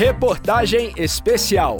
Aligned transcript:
Reportagem 0.00 0.94
especial. 0.96 1.76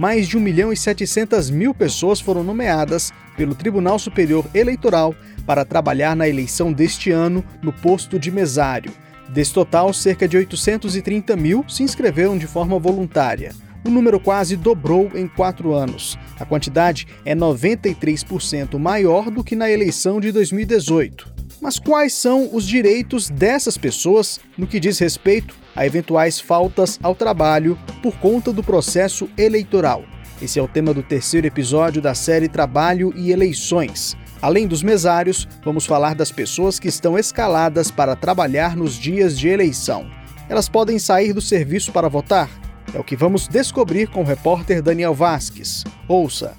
Mais 0.00 0.26
de 0.26 0.36
1 0.36 0.40
milhão 0.40 0.72
e 0.72 0.76
700 0.76 1.48
mil 1.48 1.72
pessoas 1.72 2.20
foram 2.20 2.42
nomeadas 2.42 3.12
pelo 3.36 3.54
Tribunal 3.54 4.00
Superior 4.00 4.44
Eleitoral 4.52 5.14
para 5.46 5.64
trabalhar 5.64 6.16
na 6.16 6.28
eleição 6.28 6.72
deste 6.72 7.12
ano 7.12 7.44
no 7.62 7.72
posto 7.72 8.18
de 8.18 8.32
mesário. 8.32 8.90
Desse 9.28 9.54
total, 9.54 9.92
cerca 9.92 10.26
de 10.26 10.36
830 10.36 11.36
mil 11.36 11.64
se 11.68 11.84
inscreveram 11.84 12.36
de 12.36 12.48
forma 12.48 12.80
voluntária. 12.80 13.54
O 13.86 13.88
número 13.88 14.18
quase 14.18 14.56
dobrou 14.56 15.08
em 15.14 15.28
quatro 15.28 15.72
anos. 15.72 16.18
A 16.40 16.44
quantidade 16.44 17.06
é 17.24 17.32
93% 17.32 18.76
maior 18.76 19.30
do 19.30 19.44
que 19.44 19.54
na 19.54 19.70
eleição 19.70 20.20
de 20.20 20.32
2018. 20.32 21.31
Mas 21.62 21.78
quais 21.78 22.12
são 22.12 22.50
os 22.52 22.66
direitos 22.66 23.30
dessas 23.30 23.78
pessoas 23.78 24.40
no 24.58 24.66
que 24.66 24.80
diz 24.80 24.98
respeito 24.98 25.54
a 25.76 25.86
eventuais 25.86 26.40
faltas 26.40 26.98
ao 27.00 27.14
trabalho 27.14 27.78
por 28.02 28.18
conta 28.18 28.52
do 28.52 28.64
processo 28.64 29.30
eleitoral? 29.38 30.02
Esse 30.42 30.58
é 30.58 30.62
o 30.62 30.66
tema 30.66 30.92
do 30.92 31.04
terceiro 31.04 31.46
episódio 31.46 32.02
da 32.02 32.16
série 32.16 32.48
Trabalho 32.48 33.14
e 33.14 33.30
Eleições. 33.30 34.16
Além 34.42 34.66
dos 34.66 34.82
mesários, 34.82 35.46
vamos 35.64 35.86
falar 35.86 36.16
das 36.16 36.32
pessoas 36.32 36.80
que 36.80 36.88
estão 36.88 37.16
escaladas 37.16 37.92
para 37.92 38.16
trabalhar 38.16 38.76
nos 38.76 38.94
dias 38.96 39.38
de 39.38 39.46
eleição. 39.46 40.10
Elas 40.48 40.68
podem 40.68 40.98
sair 40.98 41.32
do 41.32 41.40
serviço 41.40 41.92
para 41.92 42.08
votar? 42.08 42.50
É 42.92 42.98
o 42.98 43.04
que 43.04 43.14
vamos 43.14 43.46
descobrir 43.46 44.08
com 44.08 44.22
o 44.22 44.26
repórter 44.26 44.82
Daniel 44.82 45.14
Vasques. 45.14 45.84
Ouça! 46.08 46.56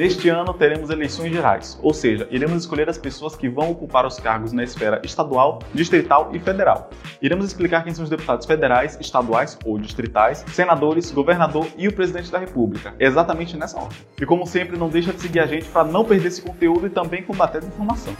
Neste 0.00 0.30
ano 0.30 0.54
teremos 0.54 0.88
eleições 0.88 1.30
gerais, 1.30 1.78
ou 1.82 1.92
seja, 1.92 2.26
iremos 2.30 2.62
escolher 2.62 2.88
as 2.88 2.96
pessoas 2.96 3.36
que 3.36 3.50
vão 3.50 3.70
ocupar 3.70 4.06
os 4.06 4.18
cargos 4.18 4.50
na 4.50 4.64
esfera 4.64 4.98
estadual, 5.04 5.58
distrital 5.74 6.30
e 6.32 6.38
federal. 6.38 6.88
Iremos 7.20 7.44
explicar 7.44 7.84
quem 7.84 7.92
são 7.92 8.04
os 8.04 8.08
deputados 8.08 8.46
federais, 8.46 8.96
estaduais 8.98 9.58
ou 9.62 9.78
distritais, 9.78 10.42
senadores, 10.54 11.10
governador 11.10 11.68
e 11.76 11.86
o 11.86 11.92
presidente 11.92 12.32
da 12.32 12.38
República, 12.38 12.94
exatamente 12.98 13.58
nessa 13.58 13.78
ordem. 13.78 13.98
E 14.18 14.24
como 14.24 14.46
sempre, 14.46 14.78
não 14.78 14.88
deixa 14.88 15.12
de 15.12 15.20
seguir 15.20 15.40
a 15.40 15.46
gente 15.46 15.66
para 15.66 15.84
não 15.84 16.02
perder 16.02 16.28
esse 16.28 16.40
conteúdo 16.40 16.86
e 16.86 16.88
também 16.88 17.22
combater 17.22 17.58
a 17.58 17.60
desinformação. 17.60 18.16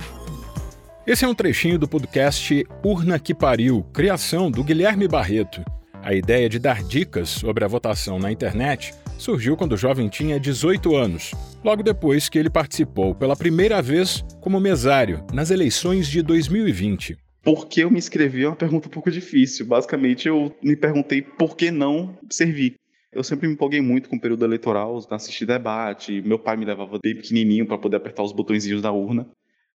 Esse 1.07 1.25
é 1.25 1.29
um 1.29 1.35
trechinho 1.35 1.79
do 1.79 1.89
podcast 1.89 2.63
Urna 2.85 3.19
que 3.19 3.35
Pariu, 3.35 3.87
criação 3.91 4.51
do 4.51 4.63
Guilherme 4.63 5.09
Barreto. 5.09 5.65
A 6.03 6.15
ideia 6.15 6.49
de 6.49 6.59
dar 6.59 6.83
dicas 6.83 7.29
sobre 7.29 7.63
a 7.63 7.69
votação 7.69 8.19
na 8.19 8.33
internet 8.33 8.95
surgiu 9.19 9.55
quando 9.55 9.73
o 9.73 9.77
jovem 9.77 10.09
tinha 10.09 10.41
18 10.41 10.97
anos, 10.97 11.33
logo 11.63 11.83
depois 11.83 12.29
que 12.29 12.39
ele 12.39 12.49
participou 12.49 13.15
pela 13.15 13.37
primeira 13.37 13.83
vez 13.83 14.25
como 14.41 14.59
mesário 14.59 15.23
nas 15.33 15.51
eleições 15.51 16.09
de 16.09 16.23
2020. 16.23 17.19
Por 17.43 17.69
que 17.69 17.81
eu 17.81 17.91
me 17.91 17.99
inscrevi 17.99 18.45
é 18.45 18.49
uma 18.49 18.57
pergunta 18.57 18.89
um 18.89 18.91
pouco 18.91 19.11
difícil. 19.11 19.67
Basicamente, 19.67 20.27
eu 20.27 20.55
me 20.63 20.75
perguntei 20.75 21.21
por 21.21 21.55
que 21.55 21.71
não 21.71 22.19
servir. 22.31 22.75
Eu 23.13 23.23
sempre 23.23 23.47
me 23.47 23.55
empolguei 23.55 23.81
muito 23.81 24.09
com 24.09 24.17
o 24.17 24.21
período 24.21 24.45
eleitoral, 24.45 24.99
assisti 25.11 25.45
debate, 25.45 26.23
meu 26.23 26.39
pai 26.39 26.57
me 26.57 26.65
levava 26.65 26.99
bem 27.03 27.15
pequenininho 27.15 27.67
para 27.67 27.77
poder 27.77 27.97
apertar 27.97 28.23
os 28.23 28.33
botõezinhos 28.33 28.81
da 28.81 28.93
urna. 28.93 29.29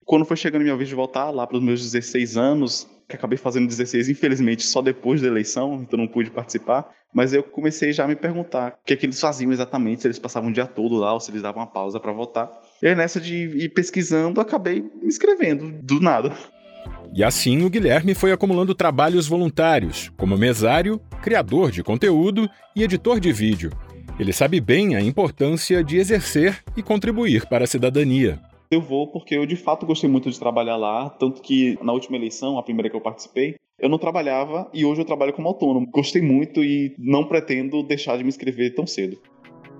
Quando 0.05 0.25
foi 0.25 0.37
chegando 0.37 0.63
minha 0.63 0.77
vez 0.77 0.89
de 0.89 0.95
votar, 0.95 1.33
lá 1.33 1.47
para 1.47 1.57
os 1.57 1.63
meus 1.63 1.81
16 1.81 2.37
anos, 2.37 2.87
que 3.09 3.17
acabei 3.17 3.39
fazendo 3.39 3.67
16, 3.67 4.09
infelizmente, 4.09 4.63
só 4.63 4.83
depois 4.83 5.21
da 5.23 5.29
eleição, 5.29 5.81
então 5.83 5.99
não 5.99 6.07
pude 6.07 6.31
participar, 6.31 6.91
mas 7.13 7.33
eu 7.33 7.43
comecei 7.43 7.93
já 7.93 8.05
a 8.05 8.09
me 8.09 8.17
perguntar 8.17 8.79
o 8.83 8.87
que, 8.87 8.93
é 8.93 8.97
que 8.97 9.07
eles 9.07 9.21
faziam 9.21 9.53
exatamente, 9.53 10.03
se 10.03 10.07
eles 10.07 10.19
passavam 10.19 10.51
o 10.51 10.53
dia 10.53 10.67
todo 10.67 10.97
lá 10.97 11.13
ou 11.13 11.21
se 11.21 11.31
eles 11.31 11.43
davam 11.43 11.63
uma 11.63 11.71
pausa 11.71 11.99
para 11.99 12.13
votar. 12.13 12.51
E 12.83 12.89
aí, 12.89 12.95
nessa 12.95 13.21
de 13.21 13.35
ir 13.35 13.71
pesquisando, 13.71 14.41
acabei 14.41 14.83
me 14.83 15.07
inscrevendo, 15.07 15.73
do 15.83 16.01
nada. 16.01 16.33
E 17.15 17.23
assim 17.23 17.65
o 17.65 17.71
Guilherme 17.71 18.15
foi 18.15 18.33
acumulando 18.33 18.75
trabalhos 18.75 19.27
voluntários, 19.27 20.11
como 20.17 20.37
mesário, 20.37 21.01
criador 21.23 21.71
de 21.71 21.83
conteúdo 21.83 22.49
e 22.75 22.83
editor 22.83 23.21
de 23.21 23.33
vídeo. 23.33 23.71
Ele 24.19 24.33
sabe 24.33 24.61
bem 24.61 24.97
a 24.97 25.01
importância 25.01 25.83
de 25.83 25.97
exercer 25.97 26.63
e 26.77 26.83
contribuir 26.83 27.47
para 27.47 27.65
a 27.65 27.67
cidadania. 27.67 28.41
Eu 28.75 28.81
vou 28.81 29.07
porque 29.07 29.37
eu 29.37 29.47
de 29.47 29.55
fato 29.55 29.87
gostei 29.87 30.11
muito 30.11 30.29
de 30.29 30.37
trabalhar 30.37 30.77
lá, 30.77 31.09
tanto 31.09 31.41
que 31.41 31.79
na 31.81 31.93
última 31.93 32.17
eleição, 32.17 32.59
a 32.59 32.63
primeira 32.63 32.91
que 32.91 32.97
eu 32.97 33.01
participei, 33.01 33.55
eu 33.79 33.89
não 33.89 33.99
trabalhava 33.99 34.69
e 34.75 34.85
hoje 34.85 35.01
eu 35.01 35.05
trabalho 35.05 35.33
como 35.33 35.47
autônomo. 35.47 35.87
Gostei 35.93 36.21
muito 36.21 36.65
e 36.65 36.93
não 36.99 37.25
pretendo 37.25 37.85
deixar 37.85 38.17
de 38.17 38.25
me 38.25 38.29
inscrever 38.29 38.75
tão 38.75 38.85
cedo. 38.85 39.17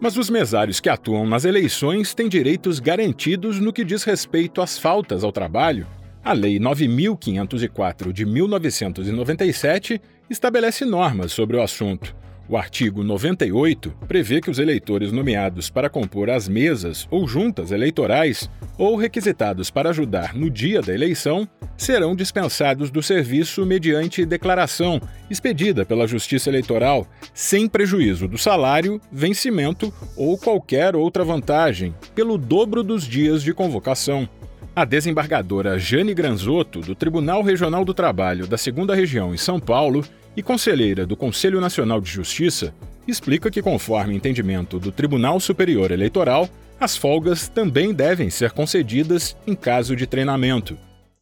Mas 0.01 0.17
os 0.17 0.31
mesários 0.31 0.79
que 0.79 0.89
atuam 0.89 1.27
nas 1.27 1.45
eleições 1.45 2.15
têm 2.15 2.29
direitos 2.29 2.79
garantidos 2.79 3.59
no 3.59 3.73
que 3.73 3.85
diz 3.85 4.05
respeito 4.05 4.63
às 4.63 4.79
faltas 4.79 5.25
ao 5.25 5.33
trabalho. 5.33 5.89
A 6.25 6.33
Lei 6.33 6.61
9504 6.61 8.13
de 8.13 8.25
1997 8.25 10.01
estabelece 10.31 10.85
normas 10.85 11.33
sobre 11.33 11.57
o 11.57 11.63
assunto. 11.63 12.15
O 12.47 12.59
artigo 12.59 13.03
98 13.03 13.91
prevê 14.07 14.39
que 14.39 14.51
os 14.51 14.59
eleitores 14.59 15.11
nomeados 15.11 15.71
para 15.71 15.89
compor 15.89 16.29
as 16.29 16.47
mesas 16.47 17.09
ou 17.11 17.27
juntas 17.27 17.71
eleitorais 17.71 18.51
ou 18.77 18.97
requisitados 18.97 19.71
para 19.71 19.89
ajudar 19.89 20.35
no 20.35 20.51
dia 20.51 20.83
da 20.83 20.93
eleição 20.93 21.49
serão 21.75 22.15
dispensados 22.15 22.91
do 22.91 23.03
serviço 23.03 23.65
mediante 23.65 24.27
declaração 24.27 25.01
expedida 25.31 25.87
pela 25.87 26.07
Justiça 26.07 26.51
Eleitoral, 26.51 27.07
sem 27.33 27.67
prejuízo 27.67 28.29
do 28.29 28.37
salário, 28.37 29.01
vencimento 29.11 29.93
ou 30.15 30.37
qualquer 30.37 30.95
outra 30.95 31.25
vantagem, 31.25 31.95
pelo 32.15 32.37
dobro 32.37 32.83
dos 32.83 33.05
dias 33.05 33.43
de 33.43 33.55
convocação. 33.55 34.29
A 34.77 34.85
desembargadora 34.85 35.79
Jane 35.79 36.13
Granzotto, 36.13 36.81
do 36.81 36.95
Tribunal 36.95 37.43
Regional 37.43 37.85
do 37.85 37.95
Trabalho 37.95 38.47
da 38.47 38.59
Segunda 38.59 38.95
Região 38.95 39.33
em 39.33 39.39
São 39.39 39.59
Paulo, 39.59 40.05
e 40.37 40.43
conselheira 40.43 41.07
do 41.07 41.17
Conselho 41.17 41.61
Nacional 41.61 42.01
de 42.01 42.11
Justiça, 42.11 42.75
explica 43.07 43.51
que, 43.51 43.63
conforme 43.63 44.15
entendimento 44.15 44.79
do 44.79 44.91
Tribunal 44.91 45.39
Superior 45.39 45.91
Eleitoral, 45.91 46.49
as 46.81 46.97
folgas 46.97 47.49
também 47.49 47.93
devem 47.93 48.31
ser 48.31 48.53
concedidas 48.53 49.37
em 49.47 49.55
caso 49.55 49.95
de 49.95 50.07
treinamento. 50.07 50.77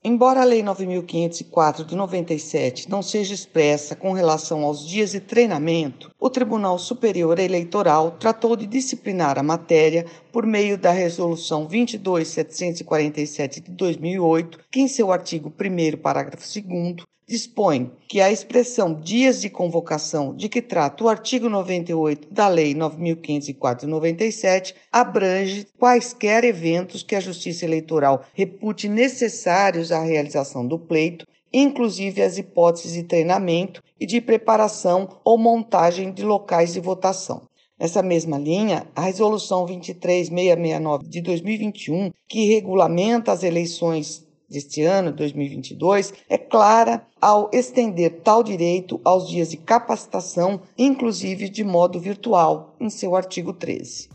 Embora 0.05 0.41
a 0.41 0.45
Lei 0.45 0.65
9.504 0.65 1.85
de 1.85 1.95
97 1.95 2.91
não 2.91 3.03
seja 3.03 3.33
expressa 3.33 3.95
com 3.95 4.13
relação 4.13 4.65
aos 4.65 4.85
dias 4.85 5.13
de 5.13 5.21
treinamento, 5.21 6.11
o 6.19 6.29
Tribunal 6.29 6.77
Superior 6.77 7.39
Eleitoral 7.39 8.17
tratou 8.19 8.57
de 8.57 8.67
disciplinar 8.67 9.39
a 9.39 9.45
matéria 9.45 10.05
por 10.33 10.45
meio 10.45 10.77
da 10.77 10.91
Resolução 10.91 11.69
22.747 11.69 13.63
de 13.63 13.71
2008, 13.71 14.59
que, 14.73 14.81
em 14.81 14.89
seu 14.89 15.13
artigo 15.13 15.53
1, 15.57 15.99
parágrafo 15.99 16.49
2, 16.53 17.05
dispõe 17.27 17.91
que 18.09 18.21
a 18.21 18.31
expressão 18.31 18.93
dias 18.93 19.41
de 19.41 19.49
convocação 19.49 20.35
de 20.35 20.49
que 20.49 20.61
trata 20.61 21.05
o 21.05 21.09
artigo 21.09 21.49
98 21.49 22.29
da 22.31 22.49
Lei 22.49 22.75
9.504/97 22.75 24.75
abrange 24.91 25.67
quaisquer 25.79 26.45
eventos 26.45 27.03
que 27.03 27.15
a 27.15 27.21
Justiça 27.21 27.65
Eleitoral 27.65 28.25
repute 28.35 28.89
necessários 28.89 29.93
à 29.93 30.03
realização 30.03 30.67
do 30.67 30.79
pleito, 30.79 31.27
inclusive 31.53 32.23
as 32.23 32.39
hipóteses 32.39 32.95
de 32.95 33.03
treinamento 33.03 33.83
e 34.01 34.07
de 34.07 34.21
preparação 34.21 35.21
ou 35.25 35.39
montagem 35.39 36.13
de 36.13 36.25
locais 36.25 36.73
de 36.73 36.81
votação. 36.81 37.43
Nessa 37.79 38.03
mesma 38.03 38.39
linha, 38.39 38.87
a 38.95 39.03
Resolução 39.03 39.67
23669 39.67 41.09
de 41.09 41.21
2021, 41.21 42.11
que 42.29 42.47
regulamenta 42.47 43.33
as 43.33 43.43
eleições 43.43 44.25
deste 44.53 44.83
ano, 44.83 45.11
2022, 45.13 46.15
é 46.29 46.39
clara 46.39 47.03
ao 47.21 47.51
estender 47.53 48.21
tal 48.23 48.43
direito 48.43 49.01
aos 49.05 49.29
dias 49.29 49.51
de 49.51 49.57
capacitação, 49.57 50.61
inclusive 50.79 51.49
de 51.49 51.65
modo 51.65 51.99
virtual, 51.99 52.77
em 52.79 52.89
seu 52.89 53.17
artigo 53.17 53.53
13. 53.53 54.09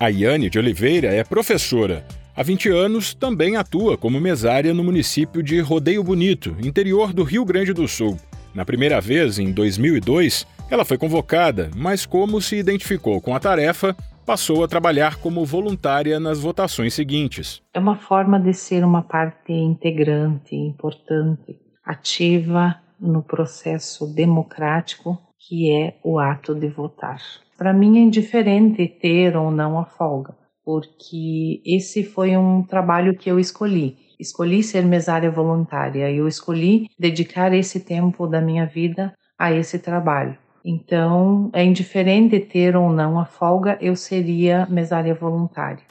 A 0.00 0.08
Iane 0.08 0.48
de 0.48 0.58
Oliveira 0.58 1.08
é 1.14 1.22
professora. 1.22 2.06
Há 2.34 2.42
20 2.42 2.68
anos 2.68 3.14
também 3.14 3.56
atua 3.56 3.98
como 3.98 4.20
mesária 4.20 4.72
no 4.72 4.84
município 4.84 5.42
de 5.42 5.58
Rodeio 5.60 6.04
Bonito, 6.04 6.56
interior 6.62 7.12
do 7.12 7.24
Rio 7.24 7.44
Grande 7.44 7.72
do 7.72 7.88
Sul. 7.88 8.16
Na 8.54 8.64
primeira 8.64 9.00
vez, 9.00 9.38
em 9.38 9.50
2002, 9.50 10.46
ela 10.70 10.84
foi 10.84 10.96
convocada, 10.96 11.70
mas 11.74 12.06
como 12.06 12.40
se 12.40 12.56
identificou 12.56 13.20
com 13.20 13.34
a 13.34 13.40
tarefa, 13.40 13.96
passou 14.28 14.62
a 14.62 14.68
trabalhar 14.68 15.16
como 15.16 15.42
voluntária 15.42 16.20
nas 16.20 16.38
votações 16.38 16.92
seguintes. 16.92 17.62
É 17.72 17.78
uma 17.78 17.96
forma 17.96 18.38
de 18.38 18.52
ser 18.52 18.84
uma 18.84 19.00
parte 19.00 19.54
integrante, 19.54 20.54
importante, 20.54 21.58
ativa 21.82 22.76
no 23.00 23.22
processo 23.22 24.06
democrático 24.14 25.18
que 25.38 25.72
é 25.72 25.98
o 26.04 26.18
ato 26.18 26.54
de 26.54 26.68
votar. 26.68 27.16
Para 27.56 27.72
mim 27.72 27.96
é 27.96 28.02
indiferente 28.02 28.86
ter 28.86 29.34
ou 29.34 29.50
não 29.50 29.78
a 29.78 29.86
folga, 29.86 30.36
porque 30.62 31.62
esse 31.64 32.04
foi 32.04 32.36
um 32.36 32.62
trabalho 32.62 33.16
que 33.16 33.30
eu 33.30 33.40
escolhi. 33.40 33.96
Escolhi 34.20 34.62
ser 34.62 34.84
mesária 34.84 35.30
voluntária, 35.30 36.10
eu 36.12 36.28
escolhi 36.28 36.86
dedicar 36.98 37.54
esse 37.54 37.80
tempo 37.80 38.26
da 38.26 38.42
minha 38.42 38.66
vida 38.66 39.14
a 39.38 39.50
esse 39.50 39.78
trabalho. 39.78 40.36
Então, 40.64 41.50
é 41.52 41.64
indiferente 41.64 42.38
ter 42.40 42.76
ou 42.76 42.90
não 42.90 43.18
a 43.18 43.24
folga, 43.24 43.78
eu 43.80 43.94
seria 43.96 44.66
mesária 44.68 45.14
voluntária. 45.14 45.82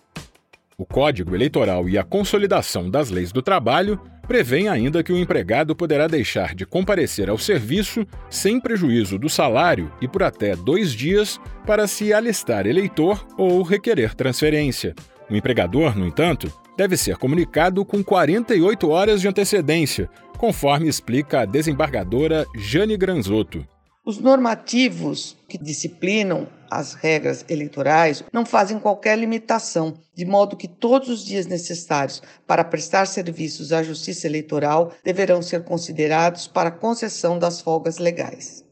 O 0.78 0.86
Código 0.86 1.34
Eleitoral 1.34 1.90
e 1.90 1.98
a 1.98 2.04
Consolidação 2.04 2.90
das 2.90 3.10
Leis 3.10 3.32
do 3.32 3.42
Trabalho 3.42 4.00
prevêem 4.28 4.68
ainda 4.68 5.02
que 5.02 5.12
o 5.12 5.18
empregado 5.18 5.76
poderá 5.76 6.06
deixar 6.06 6.54
de 6.54 6.66
comparecer 6.66 7.30
ao 7.30 7.38
serviço 7.38 8.06
sem 8.30 8.60
prejuízo 8.60 9.18
do 9.18 9.30
salário 9.30 9.92
e 10.00 10.08
por 10.08 10.22
até 10.22 10.56
dois 10.56 10.92
dias 10.94 11.40
para 11.66 11.88
se 11.88 12.14
alistar 12.14 12.68
eleitor 12.68 13.26
ou 13.38 13.64
requerer 13.64 14.14
transferência. 14.14 14.94
O 15.30 15.36
empregador, 15.36 15.98
no 15.98 16.06
entanto, 16.06 16.52
deve 16.78 16.96
ser 16.96 17.18
comunicado 17.18 17.84
com 17.84 18.04
48 18.04 18.90
horas 18.90 19.20
de 19.20 19.28
antecedência, 19.28 20.08
conforme 20.38 20.88
explica 20.88 21.42
a 21.42 21.46
desembargadora 21.46 22.46
Jane 22.56 22.96
Granzotto. 22.96 23.66
Os 24.08 24.20
normativos 24.20 25.36
que 25.50 25.58
disciplinam 25.58 26.48
as 26.72 26.94
regras 26.94 27.44
eleitorais 27.50 28.24
não 28.32 28.46
fazem 28.46 28.80
qualquer 28.80 29.20
limitação, 29.20 29.96
de 30.16 30.24
modo 30.24 30.56
que 30.56 30.66
todos 30.66 31.10
os 31.10 31.26
dias 31.26 31.46
necessários 31.46 32.24
para 32.48 32.64
prestar 32.64 33.06
serviços 33.06 33.74
à 33.74 33.84
Justiça 33.84 34.26
Eleitoral 34.26 34.94
deverão 35.04 35.42
ser 35.42 35.66
considerados 35.66 36.48
para 36.48 36.72
concessão 36.72 37.38
das 37.38 37.60
folgas 37.60 37.98
legais. 37.98 38.64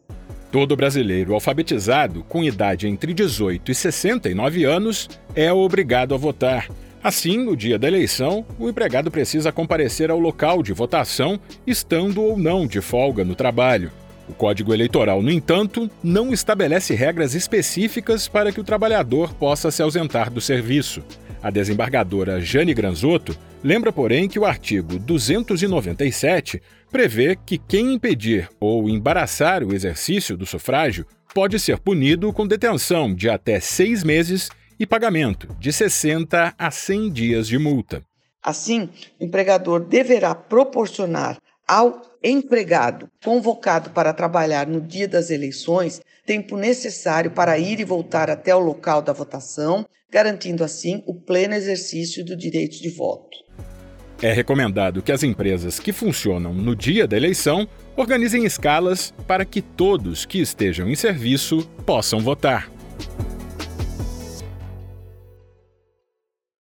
Todo 0.53 0.73
brasileiro 0.77 1.33
alfabetizado 1.33 2.23
com 2.23 2.41
idade 2.41 2.87
entre 2.87 3.13
18 3.13 3.73
e 3.73 3.75
69 3.75 4.63
anos 4.63 5.09
é 5.35 5.51
obrigado 5.51 6.15
a 6.15 6.17
votar. 6.17 6.69
Assim, 7.03 7.39
no 7.39 7.57
dia 7.57 7.77
da 7.77 7.89
eleição, 7.89 8.45
o 8.57 8.69
empregado 8.69 9.11
precisa 9.11 9.51
comparecer 9.51 10.09
ao 10.09 10.17
local 10.17 10.63
de 10.63 10.71
votação, 10.71 11.37
estando 11.67 12.23
ou 12.23 12.37
não 12.37 12.65
de 12.65 12.79
folga 12.79 13.25
no 13.25 13.35
trabalho. 13.35 13.91
O 14.27 14.33
Código 14.33 14.73
Eleitoral, 14.73 15.21
no 15.21 15.31
entanto, 15.31 15.89
não 16.03 16.33
estabelece 16.33 16.95
regras 16.95 17.35
específicas 17.35 18.27
para 18.27 18.51
que 18.51 18.59
o 18.59 18.63
trabalhador 18.63 19.33
possa 19.35 19.69
se 19.69 19.81
ausentar 19.81 20.31
do 20.31 20.41
serviço. 20.41 21.03
A 21.43 21.51
desembargadora 21.51 22.41
Jane 22.41 22.73
Granzotto 22.73 23.37
lembra, 23.63 23.91
porém, 23.91 24.27
que 24.27 24.39
o 24.39 24.45
artigo 24.45 24.97
297 24.97 26.59
prevê 26.91 27.35
que 27.35 27.57
quem 27.57 27.93
impedir 27.93 28.49
ou 28.59 28.89
embaraçar 28.89 29.63
o 29.63 29.73
exercício 29.73 30.35
do 30.35 30.45
sufrágio 30.45 31.05
pode 31.35 31.59
ser 31.59 31.77
punido 31.77 32.33
com 32.33 32.47
detenção 32.47 33.13
de 33.13 33.29
até 33.29 33.59
seis 33.59 34.03
meses 34.03 34.49
e 34.79 34.87
pagamento 34.87 35.47
de 35.59 35.71
60 35.71 36.55
a 36.57 36.71
100 36.71 37.11
dias 37.11 37.47
de 37.47 37.59
multa. 37.59 38.01
Assim, 38.41 38.89
o 39.19 39.25
empregador 39.25 39.81
deverá 39.81 40.33
proporcionar 40.33 41.37
ao 41.67 42.01
empregado 42.23 43.09
convocado 43.23 43.89
para 43.91 44.13
trabalhar 44.13 44.67
no 44.67 44.81
dia 44.81 45.07
das 45.07 45.29
eleições 45.29 46.01
tempo 46.25 46.57
necessário 46.57 47.31
para 47.31 47.57
ir 47.57 47.79
e 47.79 47.83
voltar 47.83 48.29
até 48.29 48.55
o 48.55 48.59
local 48.59 49.01
da 49.01 49.13
votação, 49.13 49.85
garantindo 50.09 50.63
assim 50.63 51.03
o 51.05 51.13
pleno 51.13 51.53
exercício 51.53 52.25
do 52.25 52.35
direito 52.35 52.81
de 52.81 52.89
voto. 52.89 53.37
É 54.21 54.31
recomendado 54.31 55.01
que 55.01 55.11
as 55.11 55.23
empresas 55.23 55.79
que 55.79 55.91
funcionam 55.91 56.53
no 56.53 56.75
dia 56.75 57.05
da 57.05 57.17
eleição 57.17 57.67
organizem 57.95 58.45
escalas 58.45 59.13
para 59.27 59.45
que 59.45 59.61
todos 59.61 60.25
que 60.25 60.39
estejam 60.39 60.89
em 60.89 60.95
serviço 60.95 61.69
possam 61.85 62.19
votar. 62.21 62.74